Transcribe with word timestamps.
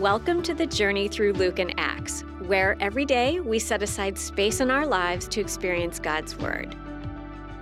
Welcome 0.00 0.42
to 0.42 0.52
the 0.52 0.66
journey 0.66 1.08
through 1.08 1.32
Luke 1.32 1.58
and 1.58 1.72
Acts, 1.78 2.20
where 2.44 2.76
every 2.80 3.06
day 3.06 3.40
we 3.40 3.58
set 3.58 3.82
aside 3.82 4.18
space 4.18 4.60
in 4.60 4.70
our 4.70 4.86
lives 4.86 5.26
to 5.28 5.40
experience 5.40 5.98
God's 5.98 6.36
Word. 6.36 6.76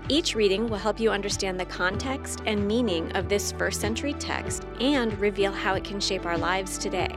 Each 0.08 0.34
reading 0.34 0.68
will 0.68 0.78
help 0.78 0.98
you 0.98 1.12
understand 1.12 1.60
the 1.60 1.64
context 1.66 2.42
and 2.44 2.66
meaning 2.66 3.12
of 3.12 3.28
this 3.28 3.52
first 3.52 3.80
century 3.80 4.14
text 4.14 4.66
and 4.80 5.16
reveal 5.20 5.52
how 5.52 5.74
it 5.74 5.84
can 5.84 6.00
shape 6.00 6.26
our 6.26 6.36
lives 6.36 6.76
today. 6.76 7.14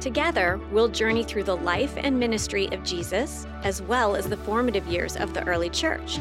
Together, 0.00 0.58
we'll 0.72 0.88
journey 0.88 1.22
through 1.22 1.44
the 1.44 1.58
life 1.58 1.92
and 1.98 2.18
ministry 2.18 2.66
of 2.72 2.82
Jesus, 2.82 3.46
as 3.62 3.82
well 3.82 4.16
as 4.16 4.26
the 4.26 4.38
formative 4.38 4.86
years 4.86 5.18
of 5.18 5.34
the 5.34 5.46
early 5.46 5.68
church. 5.68 6.18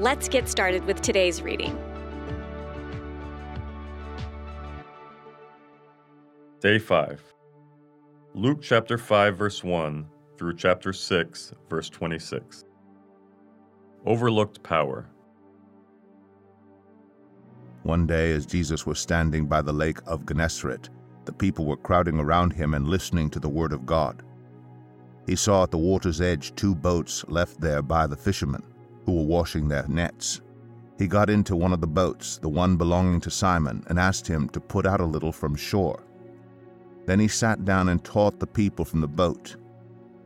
Let's 0.00 0.28
get 0.28 0.48
started 0.48 0.84
with 0.86 1.00
today's 1.02 1.40
reading. 1.40 1.78
Day 6.60 6.80
5. 6.80 7.33
Luke 8.36 8.60
chapter 8.60 8.98
5, 8.98 9.36
verse 9.36 9.62
1 9.62 10.08
through 10.36 10.56
chapter 10.56 10.92
6, 10.92 11.52
verse 11.70 11.88
26. 11.88 12.64
Overlooked 14.04 14.60
power. 14.64 15.06
One 17.84 18.08
day, 18.08 18.32
as 18.32 18.44
Jesus 18.44 18.84
was 18.84 18.98
standing 18.98 19.46
by 19.46 19.62
the 19.62 19.72
lake 19.72 19.98
of 20.08 20.26
Gennesaret, 20.26 20.90
the 21.26 21.32
people 21.32 21.64
were 21.64 21.76
crowding 21.76 22.18
around 22.18 22.52
him 22.52 22.74
and 22.74 22.88
listening 22.88 23.30
to 23.30 23.38
the 23.38 23.48
word 23.48 23.72
of 23.72 23.86
God. 23.86 24.24
He 25.28 25.36
saw 25.36 25.62
at 25.62 25.70
the 25.70 25.78
water's 25.78 26.20
edge 26.20 26.56
two 26.56 26.74
boats 26.74 27.24
left 27.28 27.60
there 27.60 27.82
by 27.82 28.08
the 28.08 28.16
fishermen, 28.16 28.64
who 29.06 29.12
were 29.12 29.26
washing 29.26 29.68
their 29.68 29.86
nets. 29.86 30.40
He 30.98 31.06
got 31.06 31.30
into 31.30 31.54
one 31.54 31.72
of 31.72 31.80
the 31.80 31.86
boats, 31.86 32.38
the 32.38 32.48
one 32.48 32.76
belonging 32.76 33.20
to 33.20 33.30
Simon, 33.30 33.84
and 33.86 33.96
asked 33.96 34.26
him 34.26 34.48
to 34.48 34.60
put 34.60 34.86
out 34.86 35.00
a 35.00 35.06
little 35.06 35.30
from 35.30 35.54
shore. 35.54 36.02
Then 37.06 37.20
he 37.20 37.28
sat 37.28 37.64
down 37.64 37.88
and 37.88 38.02
taught 38.02 38.40
the 38.40 38.46
people 38.46 38.84
from 38.84 39.00
the 39.00 39.08
boat. 39.08 39.56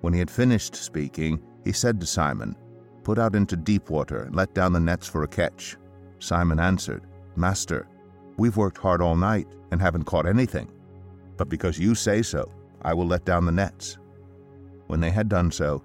When 0.00 0.12
he 0.12 0.18
had 0.18 0.30
finished 0.30 0.76
speaking, 0.76 1.40
he 1.64 1.72
said 1.72 2.00
to 2.00 2.06
Simon, 2.06 2.56
Put 3.02 3.18
out 3.18 3.34
into 3.34 3.56
deep 3.56 3.90
water 3.90 4.24
and 4.24 4.36
let 4.36 4.54
down 4.54 4.72
the 4.72 4.80
nets 4.80 5.08
for 5.08 5.22
a 5.22 5.28
catch. 5.28 5.76
Simon 6.18 6.60
answered, 6.60 7.04
Master, 7.36 7.88
we've 8.36 8.56
worked 8.56 8.78
hard 8.78 9.00
all 9.00 9.16
night 9.16 9.48
and 9.70 9.80
haven't 9.80 10.04
caught 10.04 10.26
anything. 10.26 10.70
But 11.36 11.48
because 11.48 11.78
you 11.78 11.94
say 11.94 12.22
so, 12.22 12.52
I 12.82 12.94
will 12.94 13.06
let 13.06 13.24
down 13.24 13.46
the 13.46 13.52
nets. 13.52 13.98
When 14.86 15.00
they 15.00 15.10
had 15.10 15.28
done 15.28 15.50
so, 15.50 15.82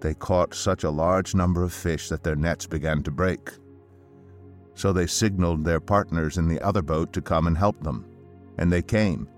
they 0.00 0.14
caught 0.14 0.54
such 0.54 0.84
a 0.84 0.90
large 0.90 1.34
number 1.34 1.62
of 1.62 1.72
fish 1.72 2.08
that 2.08 2.22
their 2.22 2.36
nets 2.36 2.66
began 2.66 3.02
to 3.04 3.10
break. 3.10 3.50
So 4.74 4.92
they 4.92 5.06
signaled 5.06 5.64
their 5.64 5.80
partners 5.80 6.36
in 6.36 6.48
the 6.48 6.60
other 6.60 6.82
boat 6.82 7.12
to 7.14 7.22
come 7.22 7.46
and 7.46 7.56
help 7.56 7.82
them. 7.82 8.06
And 8.58 8.72
they 8.72 8.82
came 8.82 9.28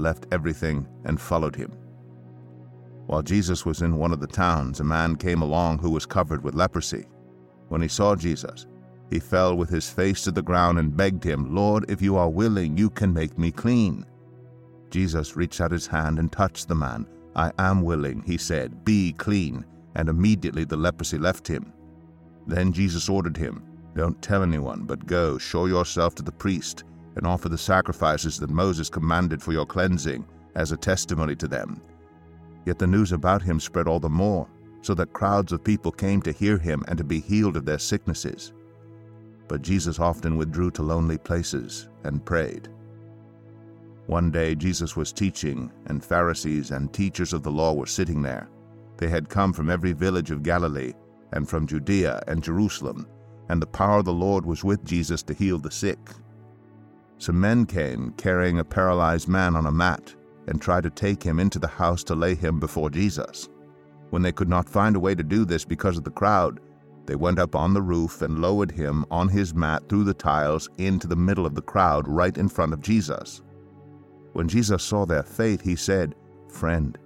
left 0.00 0.26
everything, 0.32 0.86
and 1.04 1.20
followed 1.20 1.54
him. 1.54 1.72
While 3.06 3.22
Jesus 3.22 3.66
was 3.66 3.82
in 3.82 3.96
one 3.96 4.12
of 4.12 4.20
the 4.20 4.26
towns, 4.26 4.80
a 4.80 4.84
man 4.84 5.16
came 5.16 5.42
along 5.42 5.78
who 5.78 5.90
was 5.90 6.06
covered 6.06 6.44
with 6.44 6.54
leprosy. 6.54 7.06
When 7.68 7.82
he 7.82 7.88
saw 7.88 8.14
Jesus, 8.14 8.66
he 9.10 9.18
fell 9.18 9.56
with 9.56 9.68
his 9.68 9.90
face 9.90 10.22
to 10.22 10.30
the 10.30 10.42
ground 10.42 10.78
and 10.78 10.96
begged 10.96 11.24
him, 11.24 11.54
Lord, 11.54 11.90
if 11.90 12.00
you 12.00 12.16
are 12.16 12.30
willing, 12.30 12.76
you 12.76 12.88
can 12.88 13.12
make 13.12 13.36
me 13.36 13.50
clean. 13.50 14.06
Jesus 14.90 15.36
reached 15.36 15.60
out 15.60 15.72
his 15.72 15.86
hand 15.86 16.18
and 16.18 16.30
touched 16.30 16.68
the 16.68 16.74
man. 16.74 17.06
I 17.34 17.50
am 17.58 17.82
willing, 17.82 18.22
he 18.22 18.36
said, 18.36 18.84
be 18.84 19.12
clean. 19.12 19.64
And 19.96 20.08
immediately 20.08 20.64
the 20.64 20.76
leprosy 20.76 21.18
left 21.18 21.48
him. 21.48 21.72
Then 22.46 22.72
Jesus 22.72 23.08
ordered 23.08 23.36
him, 23.36 23.64
Don't 23.96 24.22
tell 24.22 24.44
anyone, 24.44 24.84
but 24.84 25.06
go, 25.06 25.36
show 25.36 25.66
yourself 25.66 26.14
to 26.16 26.22
the 26.22 26.32
priest, 26.32 26.84
and 27.16 27.26
offer 27.26 27.48
the 27.48 27.58
sacrifices 27.58 28.38
that 28.38 28.50
Moses 28.50 28.88
commanded 28.88 29.42
for 29.42 29.52
your 29.52 29.66
cleansing 29.66 30.26
as 30.54 30.72
a 30.72 30.76
testimony 30.76 31.36
to 31.36 31.48
them. 31.48 31.82
Yet 32.66 32.78
the 32.78 32.86
news 32.86 33.12
about 33.12 33.42
him 33.42 33.58
spread 33.60 33.88
all 33.88 34.00
the 34.00 34.08
more, 34.08 34.48
so 34.82 34.94
that 34.94 35.12
crowds 35.12 35.52
of 35.52 35.64
people 35.64 35.92
came 35.92 36.22
to 36.22 36.32
hear 36.32 36.58
him 36.58 36.84
and 36.88 36.96
to 36.98 37.04
be 37.04 37.20
healed 37.20 37.56
of 37.56 37.64
their 37.64 37.78
sicknesses. 37.78 38.52
But 39.48 39.62
Jesus 39.62 39.98
often 39.98 40.36
withdrew 40.36 40.70
to 40.72 40.82
lonely 40.82 41.18
places 41.18 41.88
and 42.04 42.24
prayed. 42.24 42.68
One 44.06 44.30
day 44.30 44.54
Jesus 44.54 44.96
was 44.96 45.12
teaching, 45.12 45.70
and 45.86 46.04
Pharisees 46.04 46.70
and 46.70 46.92
teachers 46.92 47.32
of 47.32 47.42
the 47.42 47.50
law 47.50 47.74
were 47.74 47.86
sitting 47.86 48.22
there. 48.22 48.48
They 48.96 49.08
had 49.08 49.28
come 49.28 49.52
from 49.52 49.70
every 49.70 49.92
village 49.92 50.30
of 50.30 50.42
Galilee, 50.42 50.94
and 51.32 51.48
from 51.48 51.66
Judea 51.66 52.22
and 52.26 52.42
Jerusalem, 52.42 53.06
and 53.48 53.60
the 53.60 53.66
power 53.66 53.98
of 53.98 54.04
the 54.04 54.12
Lord 54.12 54.44
was 54.44 54.64
with 54.64 54.84
Jesus 54.84 55.22
to 55.24 55.34
heal 55.34 55.58
the 55.58 55.70
sick. 55.70 55.98
Some 57.20 57.38
men 57.38 57.66
came 57.66 58.14
carrying 58.16 58.60
a 58.60 58.64
paralyzed 58.64 59.28
man 59.28 59.54
on 59.54 59.66
a 59.66 59.70
mat 59.70 60.14
and 60.46 60.58
tried 60.58 60.84
to 60.84 60.90
take 60.90 61.22
him 61.22 61.38
into 61.38 61.58
the 61.58 61.68
house 61.68 62.02
to 62.04 62.14
lay 62.14 62.34
him 62.34 62.58
before 62.58 62.88
Jesus. 62.88 63.50
When 64.08 64.22
they 64.22 64.32
could 64.32 64.48
not 64.48 64.70
find 64.70 64.96
a 64.96 65.00
way 65.00 65.14
to 65.14 65.22
do 65.22 65.44
this 65.44 65.66
because 65.66 65.98
of 65.98 66.04
the 66.04 66.10
crowd, 66.10 66.60
they 67.04 67.16
went 67.16 67.38
up 67.38 67.54
on 67.54 67.74
the 67.74 67.82
roof 67.82 68.22
and 68.22 68.40
lowered 68.40 68.70
him 68.70 69.04
on 69.10 69.28
his 69.28 69.54
mat 69.54 69.86
through 69.86 70.04
the 70.04 70.14
tiles 70.14 70.70
into 70.78 71.06
the 71.06 71.14
middle 71.14 71.44
of 71.44 71.54
the 71.54 71.60
crowd 71.60 72.08
right 72.08 72.38
in 72.38 72.48
front 72.48 72.72
of 72.72 72.80
Jesus. 72.80 73.42
When 74.32 74.48
Jesus 74.48 74.82
saw 74.82 75.04
their 75.04 75.22
faith, 75.22 75.60
he 75.60 75.76
said, 75.76 76.14
Friend, 76.48 76.96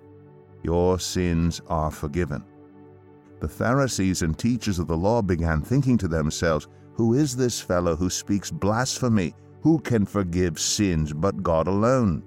your 0.62 1.00
sins 1.00 1.60
are 1.66 1.90
forgiven. 1.90 2.44
The 3.40 3.48
Pharisees 3.48 4.22
and 4.22 4.38
teachers 4.38 4.78
of 4.78 4.86
the 4.86 4.96
law 4.96 5.22
began 5.22 5.60
thinking 5.60 5.98
to 5.98 6.06
themselves, 6.06 6.68
Who 6.92 7.14
is 7.14 7.34
this 7.34 7.60
fellow 7.60 7.96
who 7.96 8.08
speaks 8.08 8.52
blasphemy? 8.52 9.34
Who 9.64 9.78
can 9.78 10.04
forgive 10.04 10.60
sins 10.60 11.14
but 11.14 11.42
God 11.42 11.68
alone? 11.68 12.22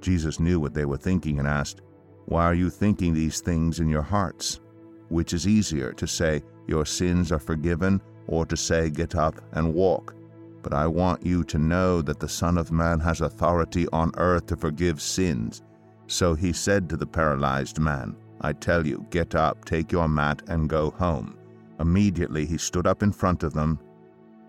Jesus 0.00 0.40
knew 0.40 0.58
what 0.58 0.74
they 0.74 0.84
were 0.84 0.96
thinking 0.96 1.38
and 1.38 1.46
asked, 1.46 1.82
Why 2.24 2.42
are 2.46 2.54
you 2.54 2.68
thinking 2.68 3.14
these 3.14 3.40
things 3.40 3.78
in 3.78 3.88
your 3.88 4.02
hearts? 4.02 4.60
Which 5.08 5.34
is 5.34 5.46
easier, 5.46 5.92
to 5.92 6.08
say, 6.08 6.42
Your 6.66 6.84
sins 6.84 7.30
are 7.30 7.38
forgiven, 7.38 8.02
or 8.26 8.44
to 8.46 8.56
say, 8.56 8.90
Get 8.90 9.14
up 9.14 9.40
and 9.52 9.72
walk? 9.72 10.16
But 10.64 10.74
I 10.74 10.88
want 10.88 11.24
you 11.24 11.44
to 11.44 11.58
know 11.58 12.02
that 12.02 12.18
the 12.18 12.28
Son 12.28 12.58
of 12.58 12.72
Man 12.72 12.98
has 12.98 13.20
authority 13.20 13.86
on 13.92 14.10
earth 14.16 14.46
to 14.46 14.56
forgive 14.56 15.00
sins. 15.00 15.62
So 16.08 16.34
he 16.34 16.52
said 16.52 16.88
to 16.88 16.96
the 16.96 17.06
paralyzed 17.06 17.78
man, 17.78 18.16
I 18.40 18.52
tell 18.52 18.84
you, 18.84 19.06
get 19.10 19.36
up, 19.36 19.64
take 19.64 19.92
your 19.92 20.08
mat, 20.08 20.42
and 20.48 20.68
go 20.68 20.90
home. 20.90 21.38
Immediately 21.78 22.46
he 22.46 22.58
stood 22.58 22.88
up 22.88 23.04
in 23.04 23.12
front 23.12 23.44
of 23.44 23.54
them, 23.54 23.78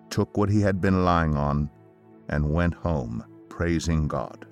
took 0.09 0.35
what 0.35 0.49
he 0.49 0.61
had 0.61 0.81
been 0.81 1.05
lying 1.05 1.37
on, 1.37 1.69
and 2.29 2.53
went 2.53 2.73
home, 2.73 3.23
praising 3.49 4.07
God. 4.07 4.45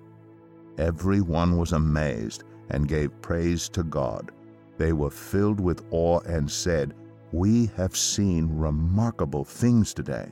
Every 0.78 1.22
one 1.22 1.58
was 1.58 1.72
amazed 1.72 2.44
and 2.70 2.88
gave 2.88 3.22
praise 3.22 3.70
to 3.70 3.84
God. 3.84 4.32
They 4.78 4.94
were 4.94 5.12
filled 5.12 5.60
with 5.60 5.86
awe 5.92 6.20
and 6.22 6.50
said, 6.50 6.96
We 7.32 7.68
have 7.76 7.96
seen 7.96 8.58
remarkable 8.58 9.44
things 9.44 9.94
today. 9.94 10.32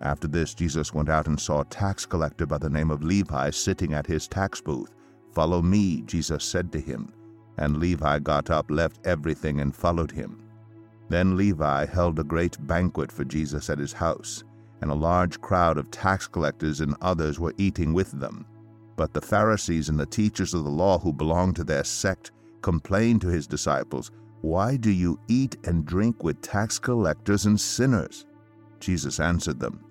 After 0.00 0.28
this, 0.28 0.54
Jesus 0.54 0.92
went 0.92 1.08
out 1.08 1.28
and 1.28 1.40
saw 1.40 1.60
a 1.62 1.66
tax 1.66 2.04
collector 2.04 2.44
by 2.44 2.58
the 2.58 2.68
name 2.68 2.90
of 2.90 3.02
Levi 3.02 3.50
sitting 3.50 3.94
at 3.94 4.06
his 4.06 4.28
tax 4.28 4.60
booth. 4.60 4.94
Follow 5.32 5.62
me, 5.62 6.02
Jesus 6.02 6.44
said 6.44 6.70
to 6.72 6.80
him. 6.80 7.12
And 7.56 7.78
Levi 7.78 8.18
got 8.18 8.50
up, 8.50 8.70
left 8.70 9.00
everything, 9.06 9.60
and 9.60 9.74
followed 9.74 10.10
him. 10.10 10.42
Then 11.08 11.36
Levi 11.36 11.86
held 11.86 12.18
a 12.18 12.24
great 12.24 12.56
banquet 12.66 13.10
for 13.10 13.24
Jesus 13.24 13.70
at 13.70 13.78
his 13.78 13.92
house 13.92 14.44
and 14.84 14.90
a 14.90 14.94
large 14.94 15.40
crowd 15.40 15.78
of 15.78 15.90
tax 15.90 16.26
collectors 16.26 16.80
and 16.82 16.94
others 17.00 17.40
were 17.40 17.54
eating 17.56 17.94
with 17.94 18.10
them. 18.20 18.44
But 18.96 19.14
the 19.14 19.20
Pharisees 19.22 19.88
and 19.88 19.98
the 19.98 20.04
teachers 20.04 20.52
of 20.52 20.64
the 20.64 20.70
law 20.70 20.98
who 20.98 21.10
belonged 21.10 21.56
to 21.56 21.64
their 21.64 21.84
sect 21.84 22.32
complained 22.60 23.22
to 23.22 23.28
his 23.28 23.46
disciples, 23.46 24.10
Why 24.42 24.76
do 24.76 24.90
you 24.90 25.18
eat 25.26 25.56
and 25.64 25.86
drink 25.86 26.22
with 26.22 26.42
tax 26.42 26.78
collectors 26.78 27.46
and 27.46 27.58
sinners? 27.58 28.26
Jesus 28.78 29.20
answered 29.20 29.58
them, 29.58 29.82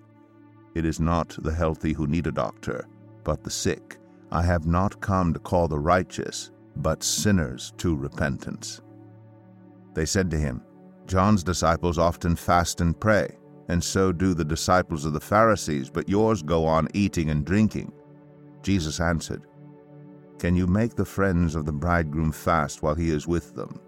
It 0.76 0.84
is 0.84 1.00
not 1.00 1.36
the 1.42 1.52
healthy 1.52 1.92
who 1.92 2.06
need 2.06 2.28
a 2.28 2.32
doctor, 2.32 2.86
but 3.24 3.42
the 3.42 3.50
sick. 3.50 3.98
I 4.30 4.42
have 4.42 4.64
not 4.64 5.00
come 5.00 5.32
to 5.32 5.40
call 5.40 5.66
the 5.66 5.80
righteous, 5.80 6.52
but 6.76 7.02
sinners 7.02 7.72
to 7.78 7.96
repentance. 7.96 8.80
They 9.94 10.06
said 10.06 10.30
to 10.30 10.38
him, 10.38 10.62
John's 11.08 11.42
disciples 11.42 11.98
often 11.98 12.36
fast 12.36 12.80
and 12.80 12.98
pray 13.00 13.38
and 13.68 13.82
so 13.82 14.12
do 14.12 14.34
the 14.34 14.44
disciples 14.44 15.04
of 15.04 15.12
the 15.12 15.20
Pharisees, 15.20 15.90
but 15.90 16.08
yours 16.08 16.42
go 16.42 16.64
on 16.66 16.88
eating 16.94 17.30
and 17.30 17.44
drinking. 17.44 17.92
Jesus 18.62 19.00
answered, 19.00 19.42
Can 20.38 20.56
you 20.56 20.66
make 20.66 20.94
the 20.94 21.04
friends 21.04 21.54
of 21.54 21.64
the 21.64 21.72
bridegroom 21.72 22.32
fast 22.32 22.82
while 22.82 22.94
he 22.94 23.10
is 23.10 23.26
with 23.26 23.54
them? 23.54 23.80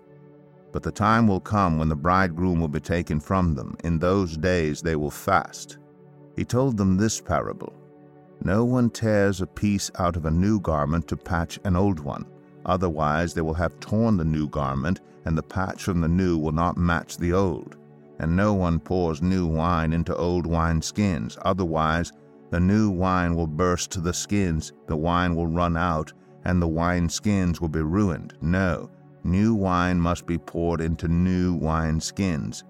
But 0.72 0.82
the 0.82 0.92
time 0.92 1.26
will 1.26 1.40
come 1.40 1.78
when 1.78 1.88
the 1.88 1.96
bridegroom 1.96 2.60
will 2.60 2.68
be 2.68 2.80
taken 2.80 3.20
from 3.20 3.54
them. 3.54 3.76
In 3.84 3.98
those 3.98 4.36
days 4.36 4.82
they 4.82 4.96
will 4.96 5.10
fast. 5.10 5.78
He 6.36 6.44
told 6.44 6.76
them 6.76 6.96
this 6.96 7.20
parable 7.20 7.72
No 8.44 8.64
one 8.64 8.90
tears 8.90 9.40
a 9.40 9.46
piece 9.46 9.90
out 9.98 10.16
of 10.16 10.26
a 10.26 10.30
new 10.30 10.60
garment 10.60 11.08
to 11.08 11.16
patch 11.16 11.58
an 11.64 11.76
old 11.76 12.00
one. 12.00 12.26
Otherwise, 12.66 13.32
they 13.32 13.40
will 13.40 13.54
have 13.54 13.78
torn 13.80 14.16
the 14.16 14.24
new 14.24 14.48
garment, 14.48 15.00
and 15.24 15.38
the 15.38 15.42
patch 15.42 15.84
from 15.84 16.00
the 16.00 16.08
new 16.08 16.36
will 16.36 16.52
not 16.52 16.76
match 16.76 17.16
the 17.16 17.32
old. 17.32 17.76
And 18.18 18.36
no 18.36 18.54
one 18.54 18.80
pours 18.80 19.20
new 19.20 19.46
wine 19.46 19.92
into 19.92 20.16
old 20.16 20.46
wine 20.46 20.80
skins. 20.80 21.36
Otherwise, 21.42 22.12
the 22.50 22.60
new 22.60 22.90
wine 22.90 23.34
will 23.34 23.46
burst 23.46 24.02
the 24.02 24.14
skins, 24.14 24.72
the 24.86 24.96
wine 24.96 25.34
will 25.34 25.48
run 25.48 25.76
out, 25.76 26.12
and 26.44 26.62
the 26.62 26.68
wine 26.68 27.08
skins 27.08 27.60
will 27.60 27.68
be 27.68 27.82
ruined. 27.82 28.34
No, 28.40 28.90
new 29.24 29.54
wine 29.54 30.00
must 30.00 30.26
be 30.26 30.38
poured 30.38 30.80
into 30.80 31.08
new 31.08 31.54
wine 31.54 32.00
skins. 32.00 32.64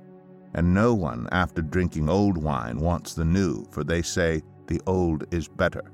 And 0.55 0.73
no 0.73 0.95
one, 0.95 1.29
after 1.31 1.61
drinking 1.61 2.09
old 2.09 2.39
wine, 2.39 2.79
wants 2.79 3.13
the 3.13 3.25
new, 3.25 3.67
for 3.71 3.85
they 3.85 4.01
say, 4.01 4.43
The 4.67 4.81
old 4.87 5.25
is 5.33 5.47
better. 5.47 5.93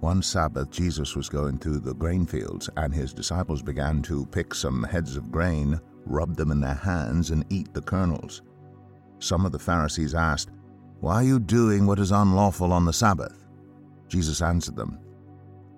One 0.00 0.22
Sabbath, 0.22 0.70
Jesus 0.70 1.14
was 1.14 1.28
going 1.28 1.58
through 1.58 1.80
the 1.80 1.94
grain 1.94 2.26
fields, 2.26 2.68
and 2.76 2.92
his 2.92 3.12
disciples 3.12 3.62
began 3.62 4.02
to 4.02 4.26
pick 4.26 4.54
some 4.54 4.82
heads 4.82 5.16
of 5.16 5.30
grain, 5.30 5.78
rub 6.06 6.36
them 6.36 6.50
in 6.50 6.60
their 6.60 6.74
hands, 6.74 7.30
and 7.30 7.44
eat 7.50 7.72
the 7.72 7.82
kernels. 7.82 8.42
Some 9.18 9.44
of 9.44 9.52
the 9.52 9.58
Pharisees 9.58 10.14
asked, 10.14 10.50
Why 11.00 11.16
are 11.16 11.22
you 11.22 11.38
doing 11.38 11.86
what 11.86 11.98
is 11.98 12.10
unlawful 12.10 12.72
on 12.72 12.84
the 12.84 12.92
Sabbath? 12.92 13.46
Jesus 14.08 14.42
answered 14.42 14.76
them, 14.76 14.98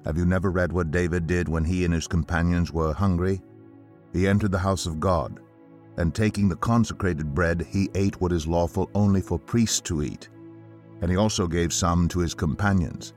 Have 0.04 0.16
you 0.16 0.24
never 0.24 0.50
read 0.50 0.72
what 0.72 0.90
David 0.90 1.26
did 1.26 1.48
when 1.48 1.64
he 1.64 1.84
and 1.84 1.92
his 1.92 2.06
companions 2.06 2.72
were 2.72 2.92
hungry? 2.92 3.42
He 4.12 4.28
entered 4.28 4.52
the 4.52 4.58
house 4.58 4.86
of 4.86 5.00
God 5.00 5.40
and 5.96 6.14
taking 6.14 6.48
the 6.48 6.56
consecrated 6.56 7.34
bread, 7.34 7.66
he 7.68 7.90
ate 7.94 8.20
what 8.20 8.32
is 8.32 8.46
lawful 8.46 8.90
only 8.94 9.20
for 9.20 9.38
priests 9.38 9.80
to 9.82 10.02
eat. 10.02 10.28
And 11.00 11.10
he 11.10 11.16
also 11.16 11.46
gave 11.46 11.72
some 11.72 12.08
to 12.08 12.20
his 12.20 12.34
companions. 12.34 13.12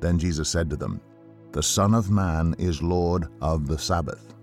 Then 0.00 0.18
Jesus 0.18 0.48
said 0.48 0.70
to 0.70 0.76
them, 0.76 1.00
The 1.52 1.62
Son 1.62 1.94
of 1.94 2.10
Man 2.10 2.54
is 2.58 2.82
Lord 2.82 3.28
of 3.42 3.66
the 3.66 3.78
Sabbath. 3.78 4.34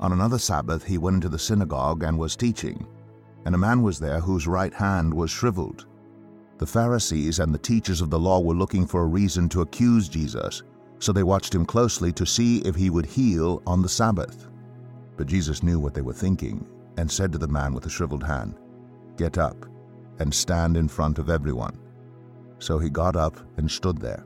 On 0.00 0.12
another 0.12 0.38
Sabbath 0.38 0.84
he 0.84 0.98
went 0.98 1.16
into 1.16 1.28
the 1.28 1.38
synagogue 1.38 2.02
and 2.02 2.18
was 2.18 2.36
teaching, 2.36 2.86
and 3.44 3.54
a 3.54 3.58
man 3.58 3.82
was 3.82 3.98
there 3.98 4.20
whose 4.20 4.46
right 4.46 4.72
hand 4.72 5.12
was 5.12 5.30
shriveled. 5.30 5.86
The 6.58 6.66
Pharisees 6.66 7.38
and 7.38 7.54
the 7.54 7.58
teachers 7.58 8.00
of 8.00 8.10
the 8.10 8.18
law 8.18 8.40
were 8.40 8.54
looking 8.54 8.86
for 8.86 9.02
a 9.02 9.06
reason 9.06 9.48
to 9.50 9.62
accuse 9.62 10.08
Jesus, 10.08 10.62
so 10.98 11.12
they 11.12 11.22
watched 11.22 11.54
him 11.54 11.64
closely 11.64 12.12
to 12.12 12.26
see 12.26 12.58
if 12.58 12.74
he 12.74 12.90
would 12.90 13.06
heal 13.06 13.62
on 13.66 13.82
the 13.82 13.88
Sabbath. 13.88 14.48
But 15.16 15.28
Jesus 15.28 15.62
knew 15.62 15.78
what 15.78 15.94
they 15.94 16.02
were 16.02 16.12
thinking 16.12 16.66
and 16.96 17.10
said 17.10 17.32
to 17.32 17.38
the 17.38 17.48
man 17.48 17.72
with 17.72 17.84
the 17.84 17.90
shriveled 17.90 18.24
hand, 18.24 18.58
Get 19.16 19.38
up 19.38 19.66
and 20.18 20.34
stand 20.34 20.76
in 20.76 20.88
front 20.88 21.18
of 21.18 21.30
everyone. 21.30 21.78
So 22.58 22.78
he 22.78 22.90
got 22.90 23.14
up 23.14 23.38
and 23.56 23.70
stood 23.70 23.98
there. 23.98 24.24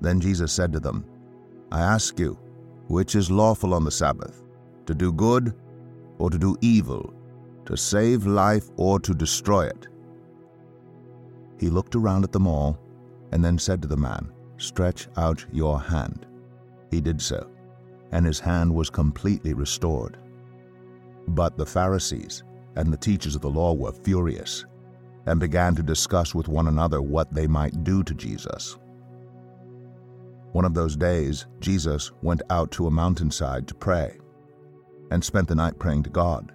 Then 0.00 0.20
Jesus 0.20 0.52
said 0.52 0.72
to 0.72 0.80
them, 0.80 1.04
I 1.72 1.80
ask 1.80 2.18
you, 2.18 2.38
which 2.90 3.14
is 3.14 3.30
lawful 3.30 3.72
on 3.72 3.84
the 3.84 3.90
Sabbath, 3.90 4.42
to 4.86 4.94
do 4.94 5.12
good 5.12 5.54
or 6.18 6.28
to 6.28 6.38
do 6.38 6.56
evil, 6.60 7.14
to 7.64 7.76
save 7.76 8.26
life 8.26 8.68
or 8.76 8.98
to 8.98 9.14
destroy 9.14 9.66
it? 9.66 9.86
He 11.58 11.70
looked 11.70 11.94
around 11.94 12.24
at 12.24 12.32
them 12.32 12.46
all 12.46 12.78
and 13.32 13.44
then 13.44 13.58
said 13.58 13.80
to 13.82 13.88
the 13.88 13.96
man, 13.96 14.32
Stretch 14.56 15.08
out 15.16 15.46
your 15.52 15.80
hand. 15.80 16.26
He 16.90 17.00
did 17.00 17.22
so 17.22 17.48
and 18.12 18.26
his 18.26 18.40
hand 18.40 18.74
was 18.74 18.90
completely 18.90 19.54
restored. 19.54 20.18
But 21.28 21.56
the 21.56 21.66
Pharisees 21.66 22.42
and 22.76 22.92
the 22.92 22.96
teachers 22.96 23.36
of 23.36 23.42
the 23.42 23.50
law 23.50 23.72
were 23.72 23.92
furious 23.92 24.64
and 25.26 25.38
began 25.38 25.74
to 25.76 25.82
discuss 25.82 26.34
with 26.34 26.48
one 26.48 26.66
another 26.66 27.02
what 27.02 27.32
they 27.32 27.46
might 27.46 27.84
do 27.84 28.02
to 28.02 28.14
Jesus. 28.14 28.76
One 30.52 30.64
of 30.64 30.74
those 30.74 30.96
days, 30.96 31.46
Jesus 31.60 32.10
went 32.22 32.42
out 32.50 32.70
to 32.72 32.86
a 32.86 32.90
mountainside 32.90 33.68
to 33.68 33.74
pray 33.74 34.18
and 35.10 35.22
spent 35.22 35.48
the 35.48 35.54
night 35.54 35.78
praying 35.78 36.02
to 36.04 36.10
God. 36.10 36.52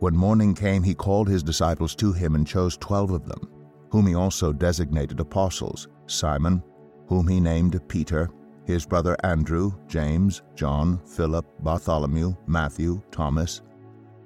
When 0.00 0.16
morning 0.16 0.54
came, 0.54 0.82
he 0.82 0.94
called 0.94 1.28
his 1.28 1.42
disciples 1.42 1.94
to 1.96 2.12
him 2.12 2.34
and 2.34 2.46
chose 2.46 2.76
twelve 2.76 3.10
of 3.10 3.26
them, 3.26 3.48
whom 3.90 4.06
he 4.06 4.14
also 4.14 4.52
designated 4.52 5.20
apostles 5.20 5.88
Simon, 6.06 6.62
whom 7.08 7.26
he 7.26 7.40
named 7.40 7.80
Peter 7.88 8.30
his 8.66 8.84
brother 8.84 9.16
Andrew, 9.22 9.72
James, 9.86 10.42
John, 10.56 11.00
Philip, 11.06 11.46
Bartholomew, 11.60 12.34
Matthew, 12.46 13.00
Thomas, 13.12 13.62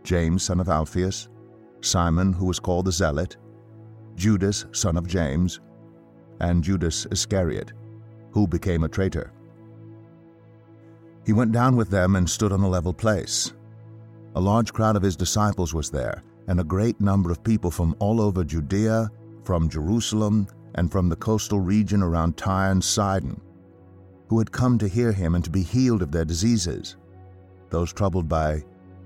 James, 0.02 0.42
son 0.42 0.60
of 0.60 0.68
Alphaeus, 0.70 1.28
Simon, 1.82 2.32
who 2.32 2.46
was 2.46 2.58
called 2.58 2.86
the 2.86 2.92
Zealot, 2.92 3.36
Judas, 4.14 4.64
son 4.72 4.96
of 4.96 5.06
James, 5.06 5.60
and 6.40 6.64
Judas 6.64 7.06
Iscariot, 7.10 7.74
who 8.32 8.46
became 8.46 8.84
a 8.84 8.88
traitor. 8.88 9.32
He 11.26 11.32
went 11.32 11.52
down 11.52 11.76
with 11.76 11.90
them 11.90 12.16
and 12.16 12.28
stood 12.28 12.52
on 12.52 12.60
a 12.60 12.68
level 12.68 12.92
place. 12.92 13.52
A 14.34 14.40
large 14.40 14.72
crowd 14.72 14.96
of 14.96 15.02
his 15.02 15.16
disciples 15.16 15.74
was 15.74 15.90
there, 15.90 16.22
and 16.48 16.60
a 16.60 16.64
great 16.64 17.00
number 17.00 17.30
of 17.30 17.44
people 17.44 17.70
from 17.70 17.94
all 17.98 18.20
over 18.20 18.44
Judea, 18.44 19.10
from 19.44 19.68
Jerusalem, 19.68 20.46
and 20.76 20.90
from 20.90 21.08
the 21.08 21.16
coastal 21.16 21.60
region 21.60 22.02
around 22.02 22.36
Tyre 22.36 22.70
and 22.70 22.82
Sidon 22.82 23.40
who 24.30 24.38
had 24.38 24.52
come 24.52 24.78
to 24.78 24.86
hear 24.86 25.10
him 25.10 25.34
and 25.34 25.42
to 25.42 25.50
be 25.50 25.60
healed 25.60 26.02
of 26.02 26.12
their 26.12 26.24
diseases. 26.24 26.96
Those 27.68 27.92
troubled 27.92 28.28
by 28.28 28.62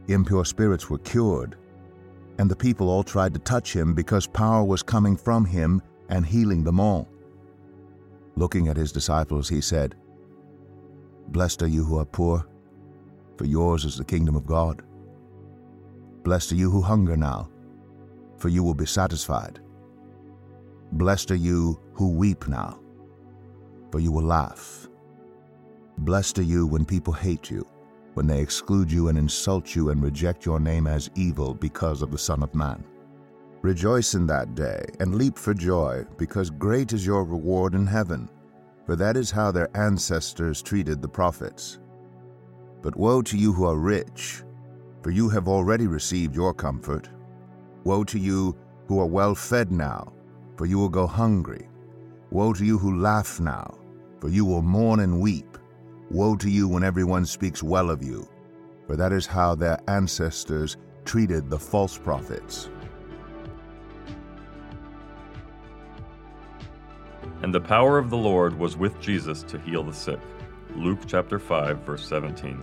impure 0.07 0.45
spirits 0.45 0.91
were 0.91 0.99
cured, 0.99 1.57
and 2.39 2.51
the 2.51 2.55
people 2.55 2.91
all 2.91 3.03
tried 3.03 3.33
to 3.33 3.41
touch 3.41 3.75
him 3.75 3.95
because 3.95 4.27
power 4.27 4.63
was 4.63 4.83
coming 4.83 5.17
from 5.17 5.47
him 5.47 5.81
and 6.11 6.27
healing 6.27 6.63
them 6.63 6.79
all. 6.79 7.09
Looking 8.37 8.69
at 8.69 8.77
his 8.77 8.93
disciples, 8.93 9.49
he 9.49 9.61
said, 9.61 9.95
Blessed 11.29 11.63
are 11.63 11.69
you 11.69 11.85
who 11.85 11.99
are 11.99 12.05
poor, 12.05 12.47
for 13.39 13.45
yours 13.45 13.85
is 13.85 13.97
the 13.97 14.05
kingdom 14.05 14.37
of 14.37 14.47
God. 14.47 14.83
Blessed 16.23 16.53
are 16.53 16.57
you 16.57 16.71
who 16.71 16.81
hunger 16.81 17.17
now, 17.17 17.49
for 18.39 18.49
you 18.49 18.63
will 18.63 18.75
be 18.75 18.87
satisfied. 18.87 19.61
Blessed 20.93 21.31
are 21.31 21.37
you 21.37 21.81
who 21.93 22.11
weep 22.11 22.49
now, 22.49 22.81
for 23.91 24.01
you 24.01 24.11
will 24.11 24.23
laugh. 24.25 24.89
Blessed 25.99 26.41
are 26.41 26.43
you 26.43 26.67
when 26.67 26.85
people 26.85 27.13
hate 27.13 27.51
you, 27.51 27.67
when 28.15 28.27
they 28.27 28.41
exclude 28.41 28.91
you 28.91 29.09
and 29.09 29.19
insult 29.19 29.75
you 29.77 29.91
and 29.91 30.03
reject 30.03 30.45
your 30.45 30.59
name 30.59 30.87
as 30.87 31.11
evil 31.15 31.55
because 31.55 32.03
of 32.03 32.11
the 32.11 32.19
Son 32.19 32.43
of 32.43 32.55
Man. 32.55 32.85
Rejoice 33.65 34.13
in 34.13 34.27
that 34.27 34.55
day 34.55 34.85
and 35.01 35.15
leap 35.15 35.39
for 35.39 35.55
joy, 35.55 36.05
because 36.19 36.51
great 36.51 36.93
is 36.93 37.07
your 37.07 37.25
reward 37.25 37.75
in 37.75 37.87
heaven, 37.87 38.29
for 38.85 38.95
that 38.95 39.17
is 39.17 39.31
how 39.31 39.51
their 39.51 39.75
ancestors 39.75 40.61
treated 40.61 41.01
the 41.01 41.09
prophets. 41.09 41.79
But 42.83 42.95
woe 42.95 43.23
to 43.23 43.39
you 43.39 43.55
who 43.55 43.65
are 43.65 43.79
rich, 43.79 44.43
for 45.03 45.13
you 45.13 45.31
have 45.31 45.49
already 45.49 45.87
received 45.87 46.37
your 46.37 46.53
comfort. 46.53 47.09
Woe 47.85 48.05
to 48.05 48.19
you 48.19 48.55
who 48.87 49.01
are 49.01 49.07
well 49.07 49.35
fed 49.35 49.73
now, 49.73 50.13
for 50.59 50.67
you 50.67 50.77
will 50.77 50.91
go 50.91 51.07
hungry. 51.07 51.67
Woe 52.31 52.53
to 52.53 52.67
you 52.67 52.77
who 52.77 53.01
laugh 53.01 53.41
now, 53.41 53.79
for 54.21 54.29
you 54.29 54.45
will 54.45 54.61
mourn 54.61 55.01
and 55.01 55.23
weep. 55.23 55.57
Woe 56.11 56.37
to 56.37 56.51
you 56.51 56.69
when 56.69 56.85
everyone 56.85 57.25
speaks 57.25 57.63
well 57.63 57.89
of 57.89 58.05
you, 58.05 58.29
for 58.87 58.95
that 58.97 59.15
is 59.15 59.25
how 59.25 59.55
their 59.55 59.79
ancestors 59.89 60.77
treated 61.07 61.49
the 61.49 61.59
false 61.59 61.97
prophets. 61.97 62.69
And 67.45 67.55
the 67.55 67.61
power 67.61 67.99
of 67.99 68.09
the 68.09 68.17
Lord 68.17 68.59
was 68.59 68.79
with 68.79 68.99
Jesus 69.03 69.43
to 69.43 69.59
heal 69.59 69.83
the 69.83 69.93
sick. 69.93 70.19
Luke 70.77 71.01
chapter 71.07 71.39
5 71.39 71.81
verse 71.81 72.09
17. 72.09 72.59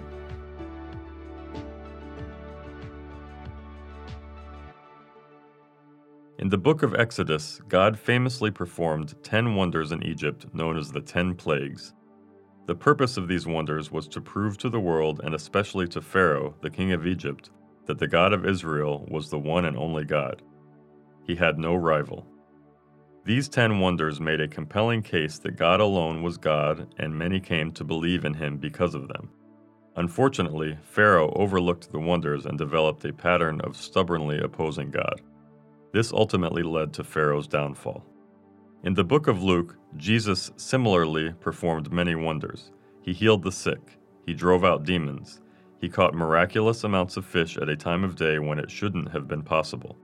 In 6.39 6.49
the 6.49 6.57
book 6.57 6.81
of 6.81 6.95
Exodus, 6.95 7.61
God 7.69 7.99
famously 7.99 8.49
performed 8.49 9.13
10 9.21 9.53
wonders 9.53 9.91
in 9.91 10.01
Egypt 10.01 10.47
known 10.51 10.75
as 10.75 10.91
the 10.91 10.99
10 10.99 11.35
plagues. 11.35 11.93
The 12.65 12.73
purpose 12.73 13.17
of 13.17 13.27
these 13.27 13.45
wonders 13.45 13.91
was 13.91 14.07
to 14.07 14.19
prove 14.19 14.57
to 14.57 14.69
the 14.71 14.79
world, 14.79 15.21
and 15.23 15.35
especially 15.35 15.87
to 15.89 16.01
Pharaoh, 16.01 16.55
the 16.63 16.71
king 16.71 16.91
of 16.91 17.05
Egypt, 17.05 17.51
that 17.85 17.99
the 17.99 18.07
God 18.07 18.33
of 18.33 18.47
Israel 18.47 19.07
was 19.11 19.29
the 19.29 19.37
one 19.37 19.65
and 19.65 19.77
only 19.77 20.05
God. 20.05 20.41
He 21.27 21.35
had 21.35 21.59
no 21.59 21.75
rival. 21.75 22.25
These 23.23 23.49
ten 23.49 23.79
wonders 23.79 24.19
made 24.19 24.41
a 24.41 24.47
compelling 24.47 25.03
case 25.03 25.37
that 25.39 25.55
God 25.55 25.79
alone 25.79 26.23
was 26.23 26.37
God, 26.37 26.93
and 26.97 27.15
many 27.15 27.39
came 27.39 27.71
to 27.73 27.83
believe 27.83 28.25
in 28.25 28.33
him 28.33 28.57
because 28.57 28.95
of 28.95 29.07
them. 29.07 29.29
Unfortunately, 29.95 30.77
Pharaoh 30.81 31.31
overlooked 31.35 31.91
the 31.91 31.99
wonders 31.99 32.45
and 32.45 32.57
developed 32.57 33.05
a 33.05 33.13
pattern 33.13 33.61
of 33.61 33.77
stubbornly 33.77 34.39
opposing 34.39 34.89
God. 34.89 35.21
This 35.93 36.11
ultimately 36.11 36.63
led 36.63 36.93
to 36.93 37.03
Pharaoh's 37.03 37.47
downfall. 37.47 38.03
In 38.83 38.95
the 38.95 39.03
book 39.03 39.27
of 39.27 39.43
Luke, 39.43 39.77
Jesus 39.97 40.49
similarly 40.55 41.33
performed 41.39 41.91
many 41.91 42.15
wonders. 42.15 42.71
He 43.03 43.13
healed 43.13 43.43
the 43.43 43.51
sick, 43.51 43.99
he 44.25 44.33
drove 44.33 44.63
out 44.63 44.85
demons, 44.85 45.41
he 45.79 45.89
caught 45.89 46.15
miraculous 46.15 46.83
amounts 46.83 47.17
of 47.17 47.25
fish 47.25 47.57
at 47.57 47.69
a 47.69 47.75
time 47.75 48.03
of 48.03 48.15
day 48.15 48.39
when 48.39 48.57
it 48.57 48.71
shouldn't 48.71 49.11
have 49.11 49.27
been 49.27 49.43
possible. 49.43 49.97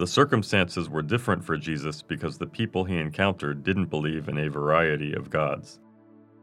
The 0.00 0.06
circumstances 0.06 0.88
were 0.88 1.02
different 1.02 1.44
for 1.44 1.58
Jesus 1.58 2.00
because 2.00 2.38
the 2.38 2.46
people 2.46 2.84
he 2.84 2.96
encountered 2.96 3.62
didn't 3.62 3.90
believe 3.90 4.30
in 4.30 4.38
a 4.38 4.48
variety 4.48 5.12
of 5.12 5.28
gods. 5.28 5.78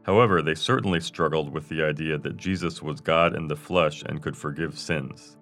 However, 0.04 0.42
they 0.42 0.54
certainly 0.54 1.00
struggled 1.00 1.52
with 1.52 1.68
the 1.68 1.82
idea 1.82 2.18
that 2.18 2.36
Jesus 2.36 2.80
was 2.80 3.00
God 3.00 3.34
in 3.34 3.48
the 3.48 3.56
flesh 3.56 4.04
and 4.06 4.22
could 4.22 4.36
forgive 4.36 4.78
sins. 4.78 5.36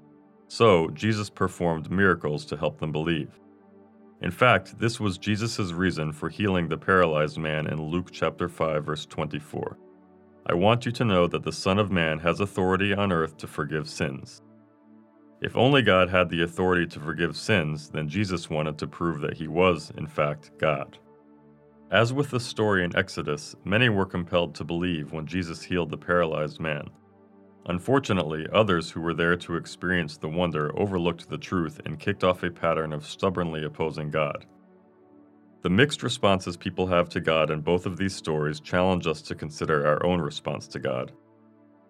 So, 0.48 0.88
Jesus 0.94 1.28
performed 1.28 1.90
miracles 1.90 2.46
to 2.46 2.56
help 2.56 2.80
them 2.80 2.90
believe. 2.90 3.38
In 4.22 4.30
fact, 4.30 4.78
this 4.78 4.98
was 4.98 5.18
Jesus' 5.18 5.72
reason 5.72 6.10
for 6.10 6.30
healing 6.30 6.68
the 6.68 6.78
paralyzed 6.78 7.36
man 7.36 7.66
in 7.66 7.82
Luke 7.82 8.08
chapter 8.10 8.48
5 8.48 8.82
verse 8.82 9.04
24. 9.04 9.76
I 10.46 10.54
want 10.54 10.86
you 10.86 10.92
to 10.92 11.04
know 11.04 11.26
that 11.26 11.42
the 11.42 11.52
Son 11.52 11.78
of 11.78 11.90
Man 11.90 12.20
has 12.20 12.40
authority 12.40 12.94
on 12.94 13.12
earth 13.12 13.36
to 13.36 13.46
forgive 13.46 13.90
sins. 13.90 14.40
If 15.42 15.56
only 15.56 15.82
God 15.82 16.08
had 16.08 16.30
the 16.30 16.42
authority 16.42 16.86
to 16.86 17.00
forgive 17.00 17.36
sins, 17.36 17.90
then 17.90 18.08
Jesus 18.08 18.48
wanted 18.48 18.78
to 18.78 18.86
prove 18.86 19.20
that 19.20 19.36
he 19.36 19.48
was, 19.48 19.92
in 19.96 20.06
fact, 20.06 20.50
God. 20.58 20.98
As 21.90 22.12
with 22.12 22.30
the 22.30 22.40
story 22.40 22.84
in 22.84 22.96
Exodus, 22.96 23.54
many 23.64 23.88
were 23.88 24.06
compelled 24.06 24.54
to 24.56 24.64
believe 24.64 25.12
when 25.12 25.26
Jesus 25.26 25.62
healed 25.62 25.90
the 25.90 25.98
paralyzed 25.98 26.58
man. 26.58 26.88
Unfortunately, 27.66 28.46
others 28.52 28.90
who 28.90 29.00
were 29.00 29.14
there 29.14 29.36
to 29.36 29.56
experience 29.56 30.16
the 30.16 30.28
wonder 30.28 30.76
overlooked 30.78 31.28
the 31.28 31.38
truth 31.38 31.80
and 31.84 32.00
kicked 32.00 32.24
off 32.24 32.42
a 32.42 32.50
pattern 32.50 32.92
of 32.92 33.06
stubbornly 33.06 33.64
opposing 33.64 34.10
God. 34.10 34.46
The 35.62 35.70
mixed 35.70 36.02
responses 36.02 36.56
people 36.56 36.86
have 36.86 37.08
to 37.10 37.20
God 37.20 37.50
in 37.50 37.60
both 37.60 37.86
of 37.86 37.96
these 37.96 38.14
stories 38.14 38.60
challenge 38.60 39.06
us 39.06 39.20
to 39.22 39.34
consider 39.34 39.86
our 39.86 40.04
own 40.06 40.20
response 40.20 40.68
to 40.68 40.78
God. 40.78 41.12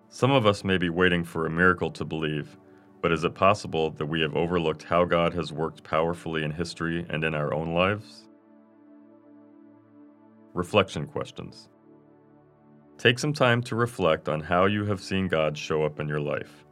Some 0.08 0.30
of 0.30 0.46
us 0.46 0.64
may 0.64 0.78
be 0.78 0.88
waiting 0.88 1.24
for 1.24 1.46
a 1.46 1.50
miracle 1.50 1.90
to 1.90 2.04
believe, 2.04 2.56
but 3.00 3.12
is 3.12 3.24
it 3.24 3.34
possible 3.34 3.90
that 3.92 4.06
we 4.06 4.20
have 4.20 4.36
overlooked 4.36 4.82
how 4.82 5.04
God 5.04 5.34
has 5.34 5.52
worked 5.52 5.84
powerfully 5.84 6.44
in 6.44 6.50
history 6.50 7.06
and 7.08 7.24
in 7.24 7.34
our 7.34 7.54
own 7.54 7.74
lives? 7.74 8.28
Reflection 10.54 11.06
questions. 11.06 11.68
Take 12.98 13.18
some 13.18 13.32
time 13.32 13.62
to 13.64 13.76
reflect 13.76 14.28
on 14.28 14.40
how 14.40 14.66
you 14.66 14.84
have 14.86 15.02
seen 15.02 15.28
God 15.28 15.56
show 15.56 15.84
up 15.84 16.00
in 16.00 16.08
your 16.08 16.20
life. 16.20 16.64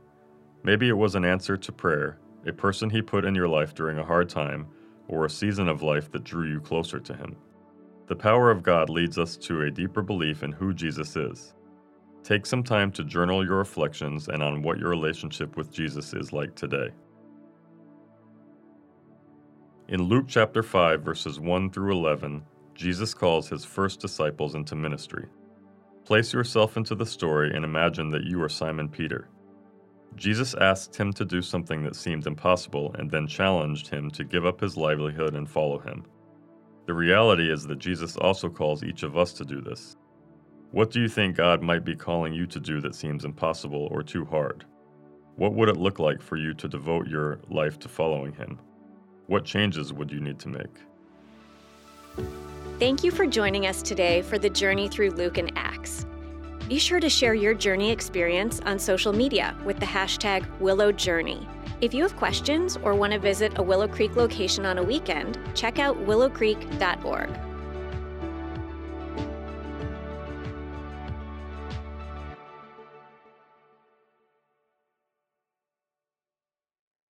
Maybe 0.62 0.88
it 0.88 0.96
was 0.96 1.14
an 1.14 1.24
answer 1.24 1.56
to 1.58 1.72
prayer, 1.72 2.18
a 2.46 2.52
person 2.52 2.88
He 2.88 3.02
put 3.02 3.24
in 3.26 3.34
your 3.34 3.48
life 3.48 3.74
during 3.74 3.98
a 3.98 4.04
hard 4.04 4.28
time, 4.28 4.66
or 5.08 5.24
a 5.26 5.30
season 5.30 5.68
of 5.68 5.82
life 5.82 6.10
that 6.12 6.24
drew 6.24 6.48
you 6.48 6.60
closer 6.60 6.98
to 6.98 7.14
Him. 7.14 7.36
The 8.06 8.16
power 8.16 8.50
of 8.50 8.62
God 8.62 8.90
leads 8.90 9.18
us 9.18 9.36
to 9.38 9.62
a 9.62 9.70
deeper 9.70 10.02
belief 10.02 10.42
in 10.42 10.52
who 10.52 10.74
Jesus 10.74 11.16
is. 11.16 11.53
Take 12.24 12.46
some 12.46 12.62
time 12.62 12.90
to 12.92 13.04
journal 13.04 13.44
your 13.44 13.58
reflections 13.58 14.28
and 14.28 14.42
on 14.42 14.62
what 14.62 14.78
your 14.78 14.88
relationship 14.88 15.58
with 15.58 15.70
Jesus 15.70 16.14
is 16.14 16.32
like 16.32 16.54
today. 16.54 16.88
In 19.88 20.04
Luke 20.04 20.24
chapter 20.26 20.62
5, 20.62 21.02
verses 21.02 21.38
1 21.38 21.70
through 21.70 21.92
11, 21.92 22.42
Jesus 22.74 23.12
calls 23.12 23.50
his 23.50 23.66
first 23.66 24.00
disciples 24.00 24.54
into 24.54 24.74
ministry. 24.74 25.26
Place 26.06 26.32
yourself 26.32 26.78
into 26.78 26.94
the 26.94 27.04
story 27.04 27.54
and 27.54 27.62
imagine 27.62 28.08
that 28.12 28.24
you 28.24 28.42
are 28.42 28.48
Simon 28.48 28.88
Peter. 28.88 29.28
Jesus 30.16 30.54
asked 30.54 30.96
him 30.96 31.12
to 31.12 31.26
do 31.26 31.42
something 31.42 31.82
that 31.82 31.94
seemed 31.94 32.26
impossible 32.26 32.94
and 32.98 33.10
then 33.10 33.26
challenged 33.26 33.88
him 33.88 34.10
to 34.12 34.24
give 34.24 34.46
up 34.46 34.62
his 34.62 34.78
livelihood 34.78 35.34
and 35.34 35.50
follow 35.50 35.78
him. 35.78 36.06
The 36.86 36.94
reality 36.94 37.52
is 37.52 37.66
that 37.66 37.78
Jesus 37.78 38.16
also 38.16 38.48
calls 38.48 38.82
each 38.82 39.02
of 39.02 39.18
us 39.18 39.34
to 39.34 39.44
do 39.44 39.60
this. 39.60 39.96
What 40.74 40.90
do 40.90 41.00
you 41.00 41.06
think 41.06 41.36
God 41.36 41.62
might 41.62 41.84
be 41.84 41.94
calling 41.94 42.34
you 42.34 42.46
to 42.48 42.58
do 42.58 42.80
that 42.80 42.96
seems 42.96 43.24
impossible 43.24 43.86
or 43.92 44.02
too 44.02 44.24
hard? 44.24 44.64
What 45.36 45.54
would 45.54 45.68
it 45.68 45.76
look 45.76 46.00
like 46.00 46.20
for 46.20 46.36
you 46.36 46.52
to 46.54 46.66
devote 46.66 47.06
your 47.06 47.38
life 47.48 47.78
to 47.78 47.88
following 47.88 48.32
Him? 48.32 48.58
What 49.28 49.44
changes 49.44 49.92
would 49.92 50.10
you 50.10 50.18
need 50.18 50.40
to 50.40 50.48
make? 50.48 50.80
Thank 52.80 53.04
you 53.04 53.12
for 53.12 53.24
joining 53.24 53.68
us 53.68 53.82
today 53.82 54.22
for 54.22 54.36
the 54.36 54.50
journey 54.50 54.88
through 54.88 55.10
Luke 55.10 55.38
and 55.38 55.52
Acts. 55.54 56.06
Be 56.68 56.80
sure 56.80 56.98
to 56.98 57.08
share 57.08 57.34
your 57.34 57.54
journey 57.54 57.92
experience 57.92 58.58
on 58.66 58.76
social 58.80 59.12
media 59.12 59.56
with 59.64 59.78
the 59.78 59.86
hashtag 59.86 60.44
WillowJourney. 60.58 61.46
If 61.82 61.94
you 61.94 62.02
have 62.02 62.16
questions 62.16 62.78
or 62.82 62.96
want 62.96 63.12
to 63.12 63.20
visit 63.20 63.58
a 63.58 63.62
Willow 63.62 63.86
Creek 63.86 64.16
location 64.16 64.66
on 64.66 64.78
a 64.78 64.82
weekend, 64.82 65.38
check 65.54 65.78
out 65.78 65.96
willowcreek.org. 66.04 67.53